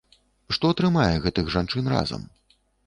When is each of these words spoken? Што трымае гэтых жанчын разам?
Што 0.57 0.71
трымае 0.81 1.13
гэтых 1.27 1.55
жанчын 1.59 1.95
разам? 1.97 2.29